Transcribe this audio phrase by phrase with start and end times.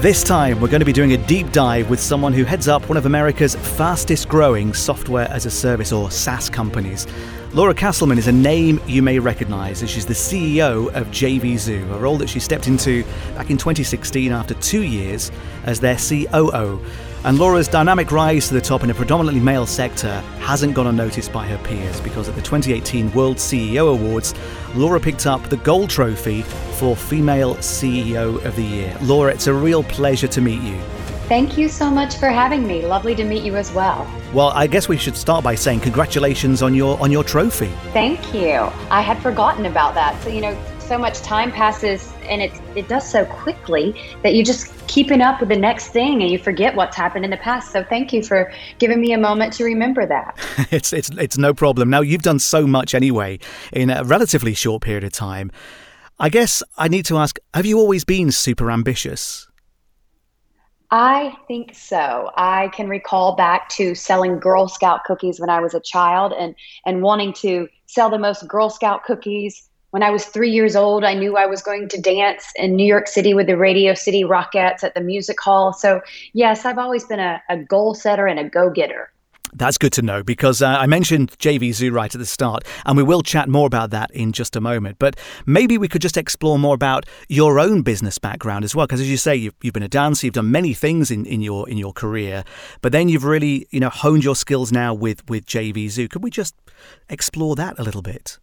[0.00, 2.88] This time, we're going to be doing a deep dive with someone who heads up
[2.88, 7.04] one of America's fastest growing software as a service or SaaS companies.
[7.52, 11.98] Laura Casselman is a name you may recognize as she's the CEO of JVZoo, a
[11.98, 13.02] role that she stepped into
[13.34, 15.32] back in 2016 after two years
[15.64, 16.80] as their COO.
[17.28, 21.30] And Laura's dynamic rise to the top in a predominantly male sector hasn't gone unnoticed
[21.30, 24.32] by her peers because at the 2018 World CEO Awards,
[24.74, 26.40] Laura picked up the Gold Trophy
[26.78, 28.96] for Female CEO of the Year.
[29.02, 30.80] Laura, it's a real pleasure to meet you.
[31.28, 32.86] Thank you so much for having me.
[32.86, 34.10] Lovely to meet you as well.
[34.32, 37.70] Well, I guess we should start by saying congratulations on your on your trophy.
[37.92, 38.54] Thank you.
[38.88, 40.18] I had forgotten about that.
[40.22, 40.58] So, you know,
[40.88, 45.38] so much time passes and it it does so quickly that you just keeping up
[45.38, 47.70] with the next thing and you forget what's happened in the past.
[47.72, 50.38] So thank you for giving me a moment to remember that.
[50.70, 51.90] it's it's it's no problem.
[51.90, 53.38] Now you've done so much anyway
[53.70, 55.52] in a relatively short period of time.
[56.18, 59.46] I guess I need to ask, have you always been super ambitious?
[60.90, 62.30] I think so.
[62.34, 66.54] I can recall back to selling Girl Scout cookies when I was a child and
[66.86, 71.04] and wanting to sell the most Girl Scout cookies when I was three years old,
[71.04, 74.22] I knew I was going to dance in New York City with the Radio City
[74.22, 75.72] Rockettes at the music hall.
[75.72, 76.02] So,
[76.34, 79.10] yes, I've always been a, a goal setter and a go getter.
[79.54, 83.02] That's good to know because uh, I mentioned JVZoo right at the start, and we
[83.02, 84.98] will chat more about that in just a moment.
[84.98, 85.16] But
[85.46, 89.10] maybe we could just explore more about your own business background as well, because as
[89.10, 91.78] you say, you've, you've been a dancer, you've done many things in, in your in
[91.78, 92.44] your career,
[92.82, 96.10] but then you've really you know honed your skills now with with JVZoo.
[96.10, 96.54] Could we just
[97.08, 98.38] explore that a little bit?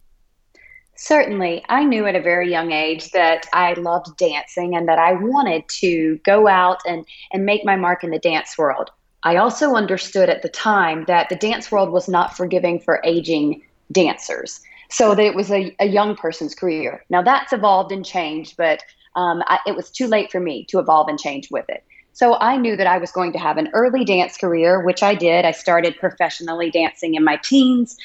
[0.96, 1.64] Certainly.
[1.68, 5.68] I knew at a very young age that I loved dancing and that I wanted
[5.80, 8.90] to go out and, and make my mark in the dance world.
[9.24, 13.62] I also understood at the time that the dance world was not forgiving for aging
[13.92, 14.62] dancers.
[14.90, 17.04] So that it was a, a young person's career.
[17.10, 18.82] Now that's evolved and changed, but
[19.16, 21.84] um, I, it was too late for me to evolve and change with it.
[22.14, 25.16] So I knew that I was going to have an early dance career, which I
[25.16, 25.44] did.
[25.44, 27.98] I started professionally dancing in my teens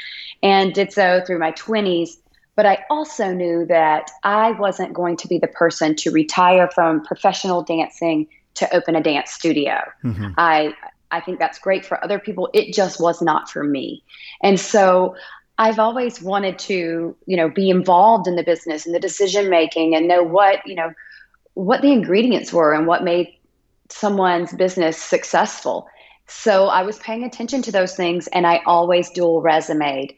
[0.42, 2.16] and did so through my 20s.
[2.60, 7.02] But I also knew that I wasn't going to be the person to retire from
[7.02, 9.78] professional dancing to open a dance studio.
[10.04, 10.32] Mm-hmm.
[10.36, 10.74] I
[11.10, 12.50] I think that's great for other people.
[12.52, 14.04] It just was not for me.
[14.42, 15.16] And so
[15.56, 19.94] I've always wanted to, you know, be involved in the business and the decision making
[19.94, 20.92] and know what, you know,
[21.54, 23.28] what the ingredients were and what made
[23.88, 25.88] someone's business successful.
[26.26, 30.12] So I was paying attention to those things and I always dual resumed.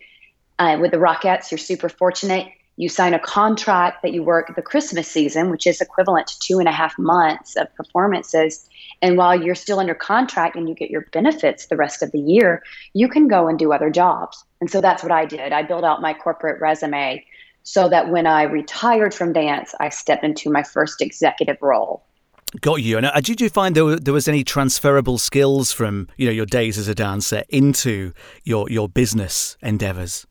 [0.59, 2.47] Uh, with the Rockettes, you're super fortunate.
[2.77, 6.59] You sign a contract that you work the Christmas season, which is equivalent to two
[6.59, 8.69] and a half months of performances.
[9.03, 12.21] And while you're still under contract and you get your benefits the rest of the
[12.21, 12.63] year,
[12.95, 14.43] you can go and do other jobs.
[14.61, 15.53] And so that's what I did.
[15.53, 17.25] I built out my corporate resume
[17.63, 22.03] so that when I retired from dance, I stepped into my first executive role.
[22.61, 22.97] Got you.
[22.97, 26.47] And uh, did you find there, there was any transferable skills from you know your
[26.47, 28.13] days as a dancer into
[28.45, 30.27] your your business endeavors?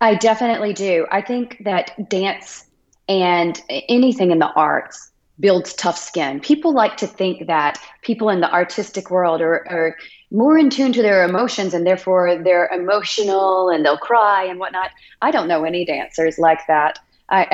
[0.00, 1.06] I definitely do.
[1.10, 2.66] I think that dance
[3.08, 6.40] and anything in the arts builds tough skin.
[6.40, 9.96] People like to think that people in the artistic world are, are
[10.30, 14.90] more in tune to their emotions and therefore they're emotional and they'll cry and whatnot.
[15.22, 16.98] I don't know any dancers like that.
[17.30, 17.46] I,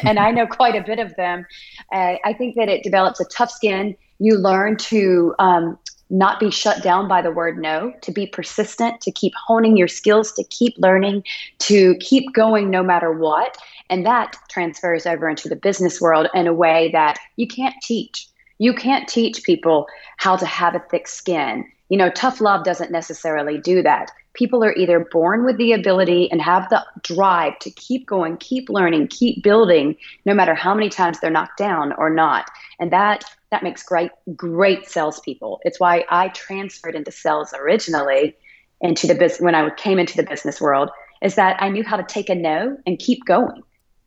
[0.04, 1.46] and I know quite a bit of them.
[1.92, 3.96] Uh, I think that it develops a tough skin.
[4.18, 5.78] You learn to um,
[6.10, 9.88] not be shut down by the word no, to be persistent, to keep honing your
[9.88, 11.24] skills, to keep learning,
[11.60, 13.56] to keep going no matter what.
[13.90, 18.28] And that transfers over into the business world in a way that you can't teach.
[18.58, 19.86] You can't teach people
[20.16, 21.70] how to have a thick skin.
[21.88, 24.10] You know, tough love doesn't necessarily do that.
[24.34, 28.68] People are either born with the ability and have the drive to keep going, keep
[28.68, 32.50] learning, keep building, no matter how many times they're knocked down or not.
[32.78, 35.60] And that that makes great great salespeople.
[35.62, 38.36] It's why I transferred into sales originally
[38.80, 40.90] into the business when I came into the business world.
[41.22, 43.62] Is that I knew how to take a no and keep going.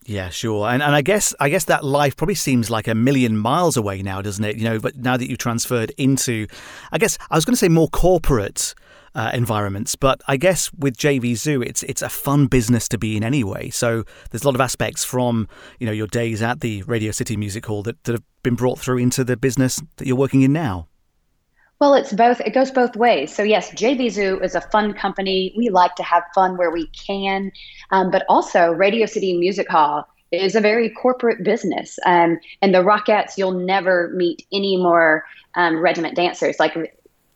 [0.09, 0.67] Yeah, sure.
[0.67, 4.01] And and I guess I guess that life probably seems like a million miles away
[4.01, 4.57] now, doesn't it?
[4.57, 6.47] You know, but now that you've transferred into
[6.91, 8.73] I guess I was going to say more corporate
[9.13, 9.95] uh, environments.
[9.95, 13.69] But I guess with JVZoo, it's it's a fun business to be in anyway.
[13.69, 15.47] So there's a lot of aspects from
[15.77, 18.79] you know your days at the Radio City Music Hall that, that have been brought
[18.79, 20.88] through into the business that you're working in now.
[21.79, 22.41] Well, it's both.
[22.41, 23.33] It goes both ways.
[23.33, 25.53] So yes, JVZoo is a fun company.
[25.57, 27.53] We like to have fun where we can,
[27.91, 31.97] um, but also Radio City Music Hall is a very corporate business.
[32.05, 35.23] Um, and the Rockettes, you'll never meet any more
[35.55, 36.59] um, regiment dancers.
[36.59, 36.75] Like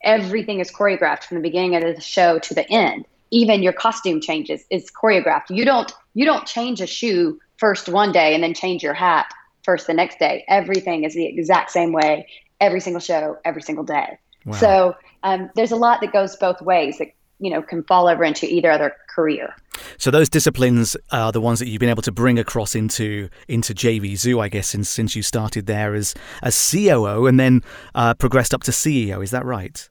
[0.03, 3.05] everything is choreographed from the beginning of the show to the end.
[3.31, 5.49] Even your costume changes is choreographed.
[5.49, 9.33] You don't you don't change a shoe first one day and then change your hat
[9.63, 10.43] first the next day.
[10.49, 12.27] Everything is the exact same way
[12.59, 14.17] every single show, every single day.
[14.45, 14.57] Wow.
[14.57, 17.09] So um, there's a lot that goes both ways that
[17.39, 19.55] you know can fall over into either other career.
[19.97, 23.73] So those disciplines are the ones that you've been able to bring across into into
[23.73, 27.61] JV Zoo, I guess, since since you started there as as COO and then
[27.95, 29.23] uh, progressed up to CEO.
[29.23, 29.89] Is that right?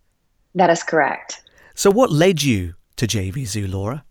[0.54, 1.42] That is correct.
[1.74, 4.04] So what led you to JV Zoo, Laura?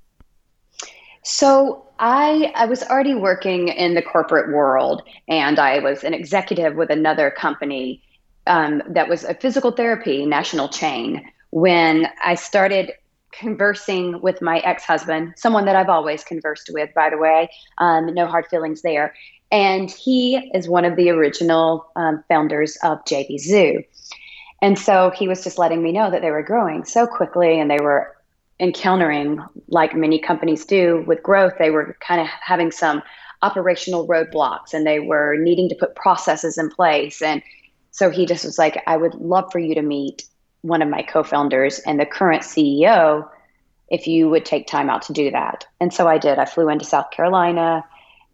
[1.24, 6.76] So I I was already working in the corporate world, and I was an executive
[6.76, 8.02] with another company
[8.48, 11.30] um, that was a physical therapy national chain.
[11.52, 12.94] When I started
[13.32, 18.28] conversing with my ex-husband, someone that I've always conversed with, by the way, um, no
[18.28, 19.14] hard feelings there,
[19.52, 23.84] and he is one of the original um, founders of JV Zoo.
[24.62, 27.70] And so he was just letting me know that they were growing so quickly and
[27.70, 28.16] they were
[28.60, 33.02] encountering, like many companies do with growth, they were kind of having some
[33.42, 37.22] operational roadblocks and they were needing to put processes in place.
[37.24, 37.42] And
[37.92, 40.24] so he just was like, I would love for you to meet
[40.62, 43.30] one of my co founders and the current CEO
[43.90, 45.66] if you would take time out to do that.
[45.80, 46.40] And so I did.
[46.40, 47.84] I flew into South Carolina.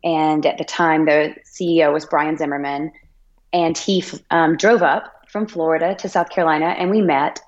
[0.04, 2.92] And at the time, the CEO was Brian Zimmerman.
[3.52, 7.42] And he um, drove up from Florida to South Carolina and we met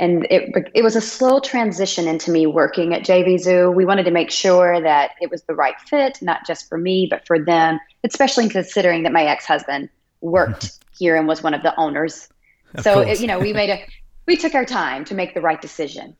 [0.00, 3.70] and it it was a slow transition into me working at JV Zoo.
[3.70, 7.06] We wanted to make sure that it was the right fit, not just for me,
[7.08, 9.90] but for them, especially considering that my ex husband
[10.22, 12.28] worked here and was one of the owners.
[12.74, 13.84] Of so it, you know, we made a
[14.26, 16.16] we took our time to make the right decision.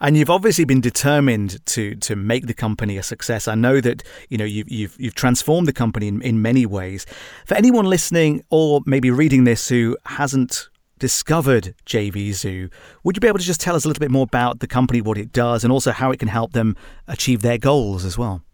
[0.00, 3.48] And you've obviously been determined to to make the company a success.
[3.48, 7.06] I know that you know you've you've, you've transformed the company in, in many ways.
[7.46, 10.68] For anyone listening or maybe reading this who hasn't
[10.98, 12.68] discovered JV Zoo.
[13.02, 15.00] Would you be able to just tell us a little bit more about the company,
[15.00, 16.76] what it does, and also how it can help them
[17.08, 18.44] achieve their goals as well?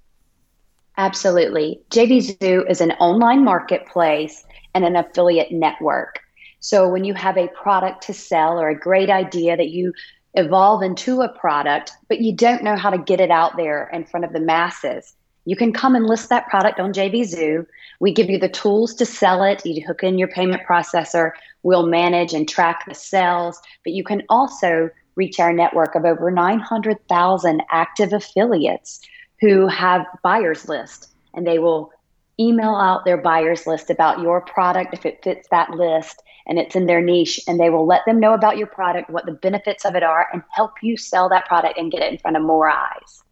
[0.96, 1.78] Absolutely.
[1.90, 4.46] JV Zoo is an online marketplace
[4.84, 6.20] and an affiliate network.
[6.60, 9.92] So when you have a product to sell or a great idea that you
[10.34, 14.04] evolve into a product, but you don't know how to get it out there in
[14.04, 15.14] front of the masses,
[15.46, 17.66] you can come and list that product on JVZoo.
[17.98, 19.66] We give you the tools to sell it.
[19.66, 21.32] You hook in your payment processor.
[21.64, 26.30] We'll manage and track the sales, but you can also reach our network of over
[26.30, 29.00] 900,000 active affiliates
[29.40, 31.90] who have buyers list and they will
[32.40, 36.76] email out their buyers list about your product if it fits that list and it's
[36.76, 39.84] in their niche and they will let them know about your product what the benefits
[39.84, 42.42] of it are and help you sell that product and get it in front of
[42.42, 43.22] more eyes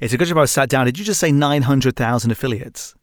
[0.00, 2.94] it's a good job i sat down did you just say 900000 affiliates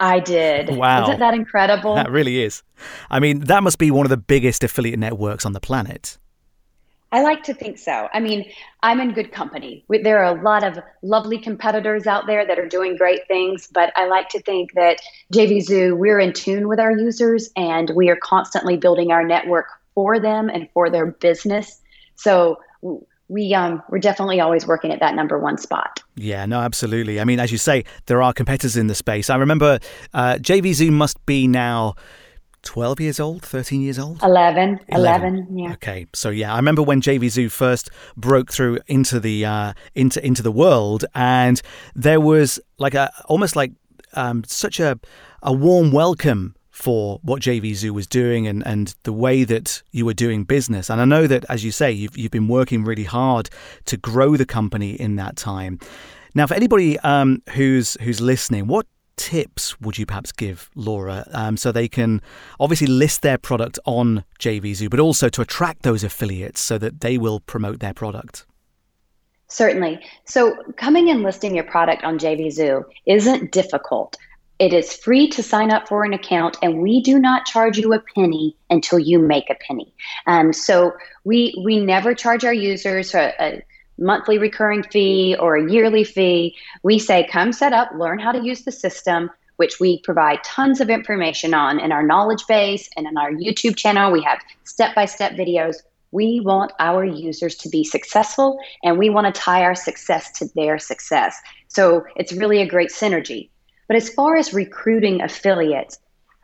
[0.00, 0.76] I did.
[0.76, 1.04] Wow.
[1.04, 1.94] Isn't that incredible?
[1.94, 2.64] That really is.
[3.08, 6.18] I mean, that must be one of the biggest affiliate networks on the planet.
[7.12, 8.08] I like to think so.
[8.12, 8.50] I mean,
[8.82, 9.84] I'm in good company.
[9.88, 13.92] There are a lot of lovely competitors out there that are doing great things, but
[13.96, 14.98] I like to think that
[15.32, 20.18] JVZoo, we're in tune with our users and we are constantly building our network for
[20.18, 21.82] them and for their business.
[22.16, 22.58] So
[23.28, 26.00] we um, we're definitely always working at that number one spot.
[26.16, 27.20] Yeah, no, absolutely.
[27.20, 29.30] I mean, as you say, there are competitors in the space.
[29.30, 29.78] I remember
[30.14, 31.94] uh, JV Zoo must be now
[32.62, 34.22] 12 years old, 13 years old?
[34.22, 35.72] 11, 11, 11 yeah.
[35.72, 36.06] Okay.
[36.14, 40.52] So yeah, I remember when JVZoo first broke through into the uh, into into the
[40.52, 41.60] world and
[41.94, 43.72] there was like a almost like
[44.14, 44.98] um, such a
[45.42, 50.14] a warm welcome for what JVZoo was doing and, and the way that you were
[50.14, 50.88] doing business.
[50.88, 53.50] And I know that, as you say, you've, you've been working really hard
[53.84, 55.78] to grow the company in that time.
[56.34, 61.56] Now, for anybody um, who's who's listening, what tips would you perhaps give Laura um,
[61.56, 62.20] so they can
[62.58, 67.18] obviously list their product on JVZoo, but also to attract those affiliates so that they
[67.18, 68.46] will promote their product?
[69.48, 70.00] Certainly.
[70.24, 74.16] So, coming and listing your product on JVZoo isn't difficult.
[74.58, 77.92] It is free to sign up for an account, and we do not charge you
[77.92, 79.92] a penny until you make a penny.
[80.26, 80.92] Um, so
[81.24, 83.62] we we never charge our users a, a
[83.98, 86.56] monthly recurring fee or a yearly fee.
[86.82, 90.80] We say, come set up, learn how to use the system, which we provide tons
[90.80, 94.10] of information on in our knowledge base and in our YouTube channel.
[94.10, 95.76] We have step by step videos.
[96.10, 100.48] We want our users to be successful and we want to tie our success to
[100.54, 101.36] their success.
[101.68, 103.48] So it's really a great synergy.
[103.88, 105.98] But as far as recruiting affiliates,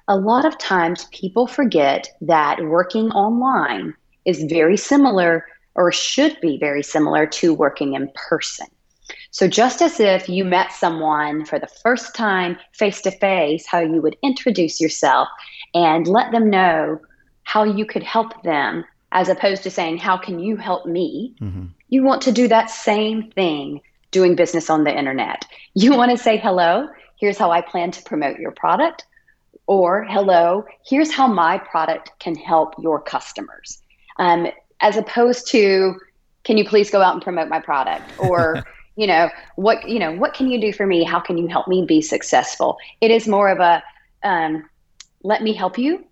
[0.07, 5.47] a lot of times people forget that working online is very similar
[5.79, 8.67] or should be very similar to working in person.
[9.31, 13.79] So, just as if you met someone for the first time face to face, how
[13.79, 15.29] you would introduce yourself
[15.75, 17.01] and let them know
[17.45, 21.35] how you could help them, as opposed to saying, How can you help me?
[21.41, 21.67] Mm-hmm.
[21.89, 23.81] You want to do that same thing
[24.11, 25.47] doing business on the internet.
[25.75, 29.05] You want to say hello Here's how I plan to promote your product.
[29.67, 33.83] or hello, here's how my product can help your customers.
[34.19, 34.47] Um,
[34.81, 35.99] as opposed to,
[36.45, 38.11] can you please go out and promote my product?
[38.19, 38.65] Or,
[38.97, 41.05] you know, what, you know, what can you do for me?
[41.05, 42.79] How can you help me be successful?
[43.01, 43.83] It is more of a,
[44.23, 44.69] um,
[45.23, 46.05] let me help you.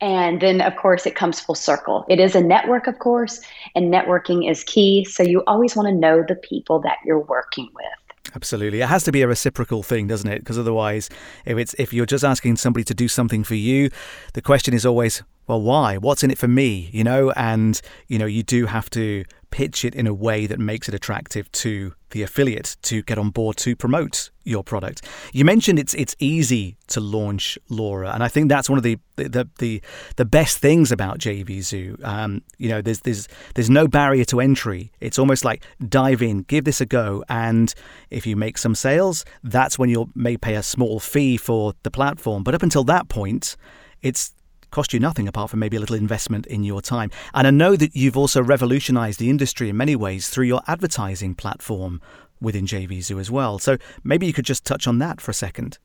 [0.00, 2.04] And then, of course, it comes full circle.
[2.08, 3.40] It is a network, of course,
[3.74, 5.04] and networking is key.
[5.04, 8.07] So you always want to know the people that you're working with.
[8.34, 8.80] Absolutely.
[8.80, 10.40] It has to be a reciprocal thing, doesn't it?
[10.40, 11.08] Because otherwise,
[11.46, 13.90] if it's if you're just asking somebody to do something for you,
[14.34, 15.96] the question is always, well, why?
[15.96, 16.90] What's in it for me?
[16.92, 20.58] You know, and you know, you do have to pitch it in a way that
[20.58, 25.02] makes it attractive to the affiliate to get on board to promote your product.
[25.32, 28.98] You mentioned it's it's easy to launch Laura, and I think that's one of the
[29.16, 29.82] the the,
[30.16, 32.02] the best things about JVZoo.
[32.04, 34.90] Um, you know, there's there's there's no barrier to entry.
[35.00, 37.74] It's almost like dive in, give this a go, and
[38.10, 41.90] if you make some sales, that's when you may pay a small fee for the
[41.90, 42.42] platform.
[42.42, 43.56] But up until that point,
[44.02, 44.32] it's
[44.70, 47.10] cost you nothing apart from maybe a little investment in your time.
[47.34, 51.34] And I know that you've also revolutionized the industry in many ways through your advertising
[51.34, 52.00] platform
[52.40, 53.58] within JVZoo as well.
[53.58, 55.78] So maybe you could just touch on that for a second.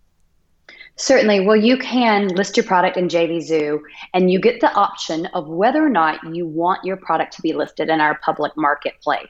[0.96, 1.42] Certainly.
[1.42, 3.80] Well, you can list your product in JVZoo
[4.14, 7.54] and you get the option of whether or not you want your product to be
[7.54, 9.30] listed in our public marketplace.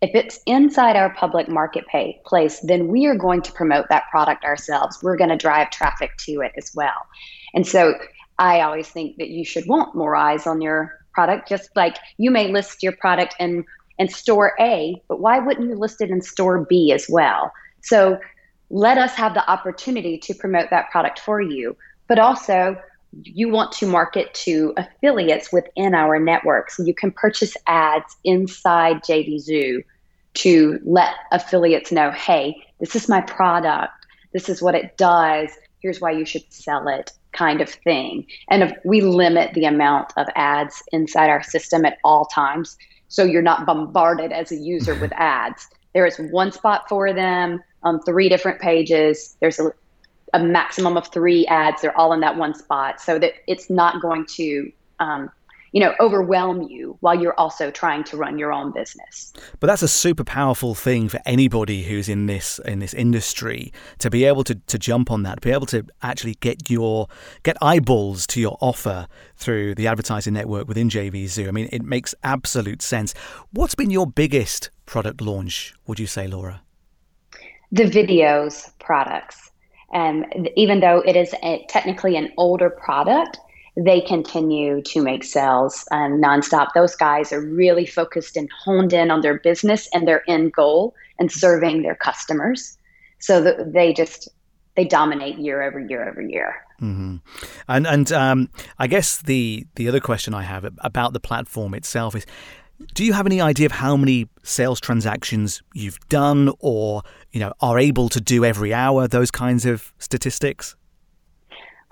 [0.00, 5.02] If it's inside our public marketplace, then we are going to promote that product ourselves.
[5.02, 7.06] We're going to drive traffic to it as well.
[7.54, 7.94] And so
[8.38, 12.30] I always think that you should want more eyes on your product, just like you
[12.30, 13.64] may list your product in,
[13.98, 17.52] in store A, but why wouldn't you list it in store B as well?
[17.82, 18.18] So
[18.70, 21.76] let us have the opportunity to promote that product for you.
[22.08, 22.76] But also,
[23.22, 26.70] you want to market to affiliates within our network.
[26.70, 29.84] So you can purchase ads inside JVZoo
[30.34, 33.92] to let affiliates know hey, this is my product,
[34.32, 35.50] this is what it does,
[35.84, 38.26] here's why you should sell it kind of thing.
[38.48, 42.78] And if we limit the amount of ads inside our system at all times.
[43.08, 45.68] So you're not bombarded as a user with ads.
[45.92, 49.36] There is one spot for them on three different pages.
[49.40, 49.72] There's a,
[50.32, 51.82] a maximum of three ads.
[51.82, 55.30] They're all in that one spot so that it's not going to um,
[55.74, 59.32] you know, overwhelm you while you're also trying to run your own business.
[59.58, 64.08] But that's a super powerful thing for anybody who's in this in this industry to
[64.08, 67.08] be able to, to jump on that, be able to actually get your
[67.42, 71.48] get eyeballs to your offer through the advertising network within JVZoo.
[71.48, 73.12] I mean, it makes absolute sense.
[73.50, 76.62] What's been your biggest product launch, would you say, Laura?
[77.72, 79.50] The videos products.
[79.92, 80.24] Um,
[80.56, 83.38] even though it is a, technically an older product,
[83.76, 86.68] they continue to make sales um, nonstop.
[86.74, 90.94] Those guys are really focused and honed in on their business and their end goal
[91.18, 92.78] and serving their customers.
[93.18, 94.28] So they just
[94.76, 96.54] they dominate year over year over year.
[96.80, 97.16] Mm-hmm.
[97.68, 102.14] And and um, I guess the the other question I have about the platform itself
[102.14, 102.26] is.
[102.92, 107.52] Do you have any idea of how many sales transactions you've done or you know
[107.60, 110.74] are able to do every hour those kinds of statistics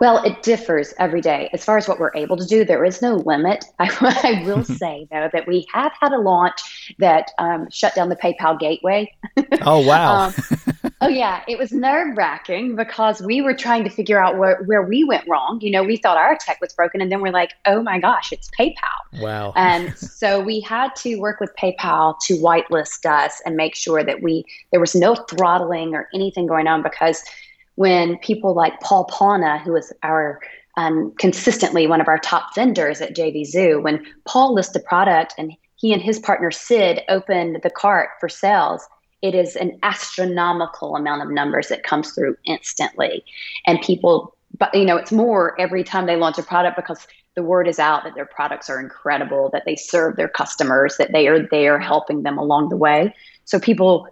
[0.02, 1.48] well, it differs every day.
[1.52, 3.66] As far as what we're able to do, there is no limit.
[3.78, 3.86] I,
[4.24, 8.16] I will say, though, that we have had a launch that um, shut down the
[8.16, 9.14] PayPal gateway.
[9.64, 10.26] Oh, wow.
[10.26, 10.34] um,
[11.02, 11.42] oh, yeah.
[11.46, 15.28] It was nerve wracking because we were trying to figure out where, where we went
[15.28, 15.60] wrong.
[15.60, 18.32] You know, we thought our tech was broken, and then we're like, oh my gosh,
[18.32, 19.20] it's PayPal.
[19.20, 19.52] Wow.
[19.54, 24.20] And so we had to work with PayPal to whitelist us and make sure that
[24.20, 27.22] we there was no throttling or anything going on because–
[27.76, 30.40] when people like Paul Ponna, who is our
[30.76, 35.52] um, consistently one of our top vendors at JVZoo, when Paul lists a product and
[35.76, 38.86] he and his partner Sid opened the cart for sales,
[39.20, 43.24] it is an astronomical amount of numbers that comes through instantly.
[43.66, 47.42] And people, but you know, it's more every time they launch a product because the
[47.42, 51.28] word is out that their products are incredible, that they serve their customers, that they
[51.28, 53.14] are there helping them along the way.
[53.44, 54.06] So people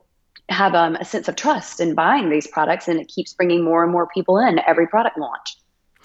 [0.51, 3.83] have um, a sense of trust in buying these products, and it keeps bringing more
[3.83, 5.57] and more people in every product launch.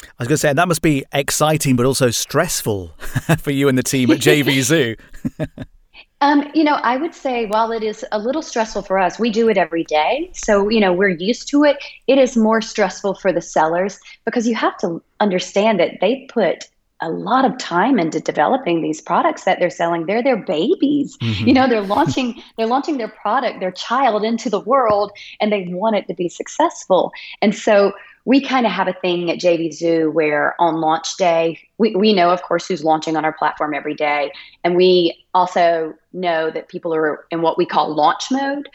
[0.04, 2.88] I was going to say that must be exciting, but also stressful
[3.40, 4.98] for you and the team at JVZoo.
[6.22, 9.30] um, you know, I would say while it is a little stressful for us, we
[9.30, 10.30] do it every day.
[10.34, 11.78] So, you know, we're used to it.
[12.08, 16.66] It is more stressful for the sellers because you have to understand that they put
[17.02, 20.06] a lot of time into developing these products that they're selling.
[20.06, 21.18] They're their babies.
[21.18, 21.48] Mm-hmm.
[21.48, 25.68] You know, they're launching they're launching their product, their child into the world and they
[25.68, 27.12] want it to be successful.
[27.42, 27.94] And so
[28.26, 32.32] we kind of have a thing at JVZoo where on launch day, we, we know,
[32.32, 34.32] of course, who's launching on our platform every day.
[34.64, 38.68] And we also know that people are in what we call launch mode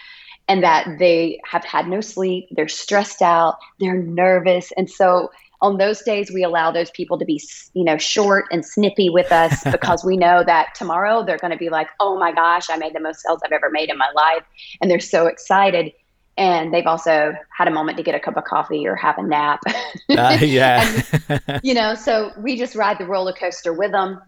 [0.47, 4.73] and that they have had no sleep, they're stressed out, they're nervous.
[4.77, 5.31] And so
[5.63, 7.41] on those days we allow those people to be
[7.75, 11.59] you know short and snippy with us because we know that tomorrow they're going to
[11.59, 14.11] be like oh my gosh i made the most sales i've ever made in my
[14.15, 14.45] life.
[14.81, 15.93] And they're so excited.
[16.37, 19.23] And they've also had a moment to get a cup of coffee or have a
[19.23, 19.61] nap.
[20.09, 21.03] Uh, yeah.
[21.29, 24.21] And, you know so we just ride the roller coaster with them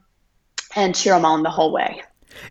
[0.77, 2.03] and cheer them on the whole way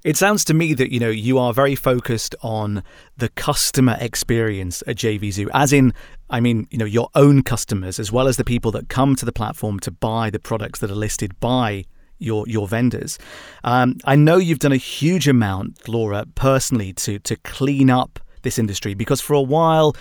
[0.03, 2.83] it sounds to me that you know you are very focused on
[3.17, 5.93] the customer experience at JVZoo, as in,
[6.29, 9.25] I mean, you know, your own customers as well as the people that come to
[9.25, 11.85] the platform to buy the products that are listed by
[12.19, 13.17] your your vendors.
[13.63, 18.57] Um, I know you've done a huge amount, Laura, personally to to clean up this
[18.57, 19.95] industry because for a while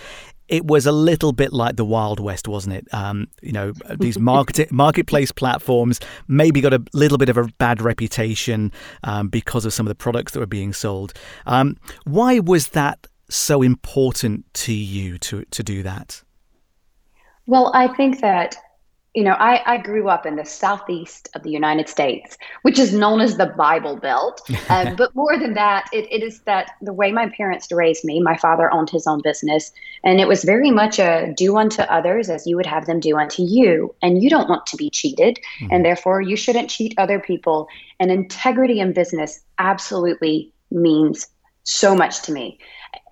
[0.51, 2.93] it was a little bit like the Wild West, wasn't it?
[2.93, 7.81] Um, you know, these market marketplace platforms maybe got a little bit of a bad
[7.81, 8.73] reputation
[9.05, 11.13] um, because of some of the products that were being sold.
[11.45, 16.21] Um, why was that so important to you to to do that?
[17.45, 18.57] Well, I think that
[19.13, 22.93] you know, I, I grew up in the southeast of the United States, which is
[22.93, 24.41] known as the Bible Belt.
[24.69, 28.21] Um, but more than that, it, it is that the way my parents raised me,
[28.21, 29.73] my father owned his own business,
[30.05, 33.17] and it was very much a do unto others as you would have them do
[33.17, 33.93] unto you.
[34.01, 35.73] And you don't want to be cheated, mm-hmm.
[35.73, 37.67] and therefore you shouldn't cheat other people.
[37.99, 41.27] And integrity in business absolutely means
[41.63, 42.57] so much to me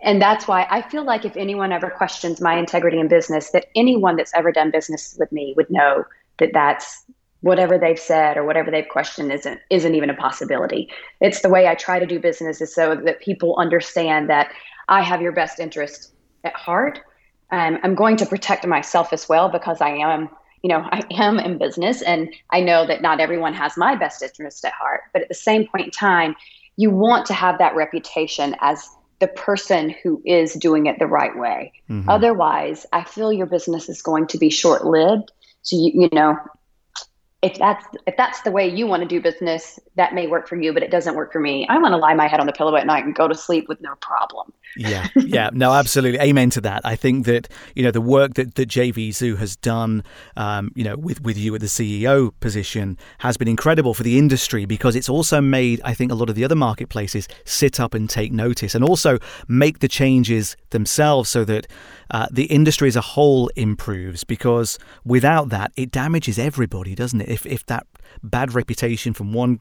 [0.01, 3.67] and that's why I feel like if anyone ever questions my integrity in business, that
[3.75, 6.05] anyone that's ever done business with me would know
[6.37, 7.05] that that's
[7.41, 10.89] whatever they've said or whatever they've questioned isn't isn't even a possibility.
[11.21, 14.51] It's the way I try to do business is so that people understand that
[14.87, 16.13] I have your best interest
[16.43, 16.99] at heart.
[17.51, 20.29] Um, I'm going to protect myself as well because I am,
[20.63, 24.21] you know, I am in business and I know that not everyone has my best
[24.21, 25.01] interest at heart.
[25.13, 26.35] But at the same point in time,
[26.77, 28.87] you want to have that reputation as
[29.19, 31.73] the person who is doing it the right way.
[31.89, 32.09] Mm-hmm.
[32.09, 35.31] Otherwise, I feel your business is going to be short lived.
[35.61, 36.37] So you you know,
[37.41, 40.59] if that's if that's the way you want to do business, that may work for
[40.59, 41.67] you, but it doesn't work for me.
[41.67, 43.67] I want to lie my head on the pillow at night and go to sleep
[43.67, 44.51] with no problem.
[44.77, 46.81] Yeah, yeah, no, absolutely, amen to that.
[46.83, 50.03] I think that you know the work that that JVZoo has done,
[50.37, 54.17] um, you know, with with you at the CEO position has been incredible for the
[54.17, 57.93] industry because it's also made I think a lot of the other marketplaces sit up
[57.93, 61.67] and take notice and also make the changes themselves so that
[62.11, 64.23] uh, the industry as a whole improves.
[64.23, 67.29] Because without that, it damages everybody, doesn't it?
[67.29, 67.85] If if that
[68.23, 69.59] bad reputation from one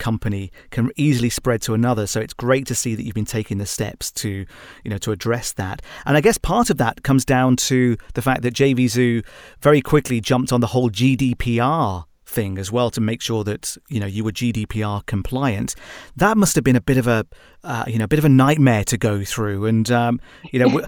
[0.00, 2.08] company can easily spread to another.
[2.08, 4.44] So it's great to see that you've been taking the steps to,
[4.82, 5.82] you know, to address that.
[6.04, 9.24] And I guess part of that comes down to the fact that JVZoo
[9.60, 13.98] very quickly jumped on the whole GDPR thing as well to make sure that you
[13.98, 15.74] know you were GDPR compliant.
[16.16, 17.26] That must have been a bit of a
[17.64, 19.66] uh, you know a bit of a nightmare to go through.
[19.66, 20.20] And um,
[20.52, 20.80] you know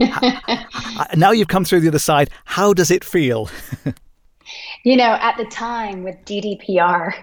[1.16, 2.30] now you've come through the other side.
[2.44, 3.50] How does it feel?
[4.84, 7.14] You know, at the time with GDPR,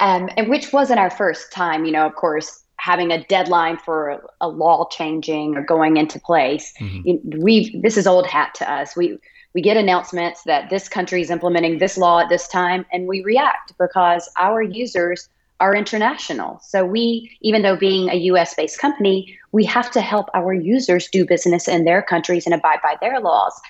[0.00, 4.22] um, and which wasn't our first time, you know, of course, having a deadline for
[4.40, 6.72] a, law changing or going into place.
[6.80, 7.42] Mm-hmm.
[7.42, 8.96] We this is old hat to us.
[8.96, 9.18] We
[9.54, 13.22] we get announcements that this country is implementing this law at this time, and we
[13.22, 15.28] react because our users
[15.58, 16.58] are international.
[16.62, 18.54] So we, even though being a U.S.
[18.54, 22.78] based company, we have to help our users do business in their countries and abide
[22.82, 23.60] by their laws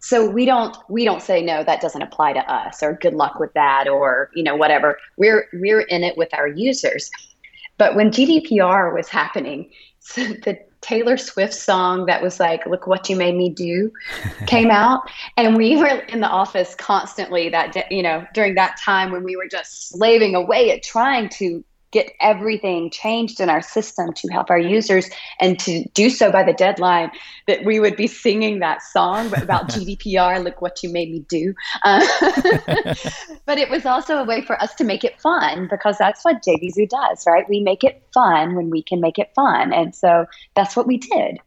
[0.00, 3.38] so we don't we don't say no that doesn't apply to us or good luck
[3.38, 4.98] with that or you know whatever.
[5.16, 7.10] We're we're in it with our users.
[7.76, 13.10] But when gdpr was happening so the taylor swift song that was like look what
[13.10, 13.92] you made me do
[14.46, 15.02] came out.
[15.36, 19.36] And we were in the office constantly that you know during that time when we
[19.36, 24.50] were just slaving away at trying to get everything changed in our system to help
[24.50, 25.08] our users
[25.40, 27.10] and to do so by the deadline
[27.46, 31.54] that we would be singing that song about GDPR, look what you made me do.
[31.82, 32.06] Uh,
[33.46, 36.42] but it was also a way for us to make it fun because that's what
[36.42, 37.48] JVZoo does, right?
[37.48, 39.72] We make it fun when we can make it fun.
[39.72, 41.38] And so that's what we did.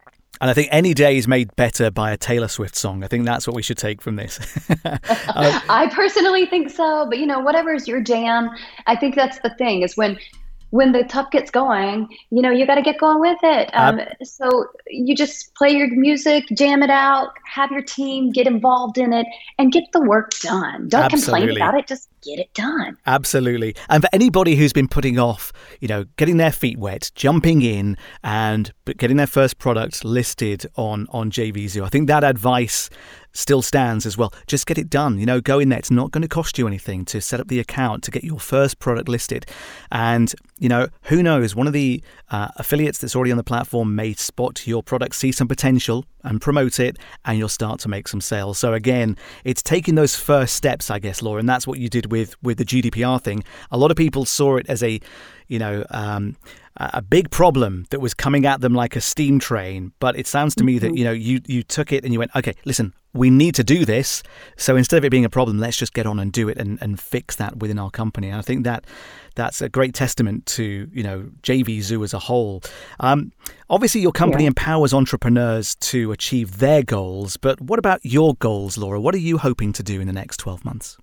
[0.43, 3.01] And I think any day is made better by a Taylor Swift song.
[3.01, 4.41] I think that's what we should take from this.
[4.83, 4.97] uh,
[5.69, 8.49] I personally think so, but you know, whatever is your jam,
[8.85, 10.19] I think that's the thing is when
[10.71, 13.69] when the tough gets going, you know, you got to get going with it.
[13.73, 18.45] Um, uh, so you just play your music, jam it out, have your team get
[18.45, 19.25] involved in it,
[19.57, 20.89] and get the work done.
[20.89, 21.47] Don't absolutely.
[21.47, 21.87] complain about it.
[21.87, 22.97] Just get it done.
[23.05, 23.75] Absolutely.
[23.89, 27.97] And for anybody who's been putting off, you know, getting their feet wet, jumping in
[28.23, 32.89] and getting their first product listed on on JVZoo, I think that advice
[33.33, 34.33] still stands as well.
[34.47, 35.19] Just get it done.
[35.19, 35.79] You know, go in there.
[35.79, 38.39] It's not going to cost you anything to set up the account to get your
[38.39, 39.45] first product listed.
[39.91, 41.55] And, you know, who knows?
[41.55, 45.31] One of the uh, affiliates that's already on the platform may spot your product, see
[45.31, 48.57] some potential, and promote it, and you'll start to make some sales.
[48.57, 52.11] So again, it's taking those first steps, I guess, Laura, and that's what you did
[52.13, 53.43] with with the GDPR thing.
[53.71, 54.99] A lot of people saw it as a,
[55.47, 56.37] you know, um,
[56.77, 59.91] a big problem that was coming at them like a steam train.
[59.99, 60.97] But it sounds to me that mm-hmm.
[60.97, 63.85] you know you you took it and you went, okay, listen, we need to do
[63.85, 64.23] this.
[64.57, 66.79] So instead of it being a problem, let's just get on and do it and,
[66.81, 68.29] and fix that within our company.
[68.29, 68.85] And I think that
[69.35, 72.61] that's a great testament to you know JVZoo as a whole.
[72.99, 73.31] Um,
[73.69, 74.53] obviously, your company yeah.
[74.53, 77.37] empowers entrepreneurs to achieve their goals.
[77.37, 78.99] But what about your goals, Laura?
[78.99, 80.97] What are you hoping to do in the next twelve months?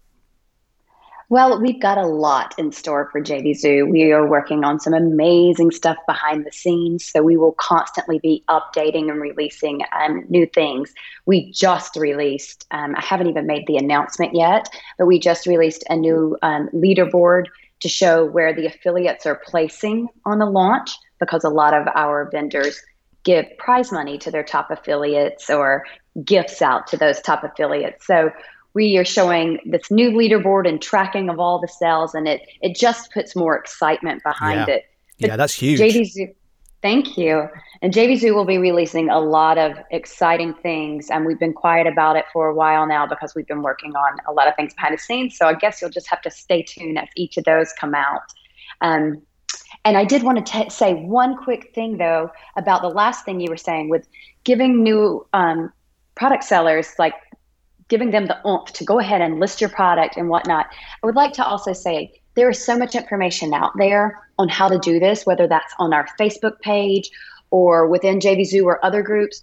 [1.31, 3.88] Well, we've got a lot in store for JVZoo.
[3.88, 8.43] We are working on some amazing stuff behind the scenes, so we will constantly be
[8.49, 10.93] updating and releasing um, new things.
[11.27, 15.85] We just released, um, I haven't even made the announcement yet, but we just released
[15.88, 17.45] a new um, leaderboard
[17.79, 20.90] to show where the affiliates are placing on the launch
[21.21, 22.83] because a lot of our vendors
[23.23, 25.85] give prize money to their top affiliates or
[26.25, 28.05] gifts out to those top affiliates.
[28.05, 28.33] So
[28.75, 32.77] we are showing this new leaderboard and tracking of all the sales and it it
[32.77, 34.75] just puts more excitement behind yeah.
[34.75, 34.85] it.
[35.21, 35.81] But yeah that's huge.
[35.81, 36.35] JVZoo,
[36.83, 37.49] thank you.
[37.83, 42.17] And JVZoo will be releasing a lot of exciting things and we've been quiet about
[42.17, 44.95] it for a while now because we've been working on a lot of things behind
[44.95, 45.37] the scenes.
[45.37, 48.23] So i guess you'll just have to stay tuned as each of those come out.
[48.81, 49.23] Um,
[49.85, 53.41] and i did want to t- say one quick thing though about the last thing
[53.41, 54.07] you were saying with
[54.45, 55.73] giving new um,
[56.15, 57.15] product sellers like
[57.90, 60.66] giving them the oomph to go ahead and list your product and whatnot.
[61.03, 64.68] I would like to also say there is so much information out there on how
[64.68, 67.11] to do this, whether that's on our Facebook page
[67.50, 69.42] or within JVZoo or other groups.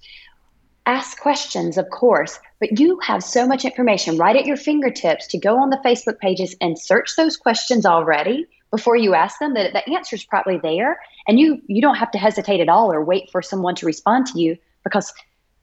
[0.86, 5.38] Ask questions, of course, but you have so much information right at your fingertips to
[5.38, 9.54] go on the Facebook pages and search those questions already before you ask them.
[9.54, 12.92] that the answer is probably there, and you you don't have to hesitate at all
[12.92, 15.14] or wait for someone to respond to you because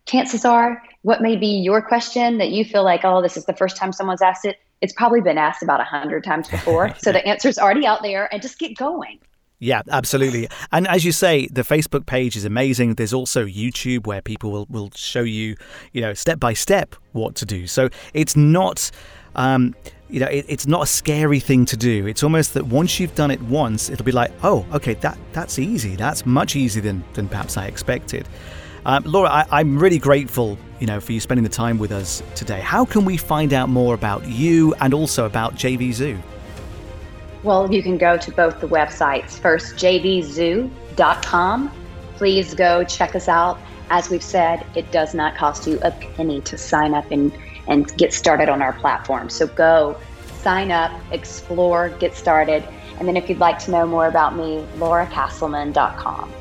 [0.06, 3.54] chances are what may be your question that you feel like, oh, this is the
[3.54, 6.94] first time someone's asked it, it's probably been asked about a hundred times before.
[6.98, 9.18] so the answer's already out there and just get going.
[9.60, 10.48] Yeah, absolutely.
[10.72, 12.96] And as you say, the Facebook page is amazing.
[12.96, 15.56] There's also YouTube where people will, will show you,
[15.92, 17.66] you know, step by step what to do.
[17.66, 18.90] So it's not
[19.36, 19.74] um,
[20.08, 22.06] you know, it, it's not a scary thing to do.
[22.06, 25.58] It's almost that once you've done it once, it'll be like, oh, okay, that that's
[25.58, 25.96] easy.
[25.96, 28.28] That's much easier than than perhaps I expected.
[28.86, 32.22] Um, Laura, I, am really grateful, you know, for you spending the time with us
[32.34, 32.60] today.
[32.60, 36.20] How can we find out more about you and also about JVZoo?
[37.42, 39.38] Well, you can go to both the websites.
[39.38, 41.70] First, jvzoo.com.
[42.16, 43.58] Please go check us out.
[43.90, 47.32] As we've said, it does not cost you a penny to sign up and,
[47.68, 49.30] and get started on our platform.
[49.30, 49.98] So go
[50.38, 52.64] sign up, explore, get started.
[52.98, 56.32] And then if you'd like to know more about me, lauracasselman.com.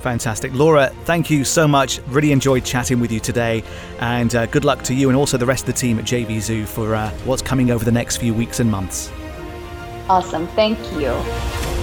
[0.00, 0.54] Fantastic.
[0.54, 2.00] Laura, thank you so much.
[2.08, 3.62] Really enjoyed chatting with you today.
[3.98, 6.66] And uh, good luck to you and also the rest of the team at JVZoo
[6.66, 9.12] for uh, what's coming over the next few weeks and months.
[10.08, 10.46] Awesome.
[10.48, 11.79] Thank you.